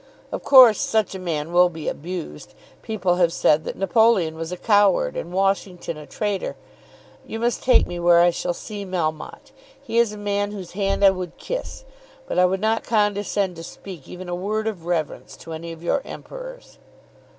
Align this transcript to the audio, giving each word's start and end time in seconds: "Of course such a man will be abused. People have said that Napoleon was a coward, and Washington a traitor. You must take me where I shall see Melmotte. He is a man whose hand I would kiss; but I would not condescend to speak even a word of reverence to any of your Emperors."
"Of 0.31 0.43
course 0.43 0.81
such 0.81 1.13
a 1.13 1.19
man 1.19 1.53
will 1.53 1.69
be 1.69 1.87
abused. 1.87 2.55
People 2.81 3.17
have 3.17 3.31
said 3.31 3.65
that 3.65 3.75
Napoleon 3.75 4.33
was 4.33 4.51
a 4.51 4.57
coward, 4.57 5.15
and 5.15 5.31
Washington 5.31 5.95
a 5.95 6.07
traitor. 6.07 6.55
You 7.23 7.39
must 7.39 7.61
take 7.61 7.85
me 7.85 7.99
where 7.99 8.19
I 8.19 8.31
shall 8.31 8.55
see 8.55 8.83
Melmotte. 8.83 9.51
He 9.79 9.99
is 9.99 10.11
a 10.11 10.17
man 10.17 10.53
whose 10.53 10.71
hand 10.71 11.05
I 11.05 11.11
would 11.11 11.37
kiss; 11.37 11.85
but 12.25 12.39
I 12.39 12.45
would 12.47 12.61
not 12.61 12.81
condescend 12.83 13.55
to 13.57 13.63
speak 13.63 14.07
even 14.07 14.27
a 14.27 14.33
word 14.33 14.65
of 14.65 14.87
reverence 14.87 15.37
to 15.37 15.53
any 15.53 15.71
of 15.71 15.83
your 15.83 16.01
Emperors." 16.03 16.79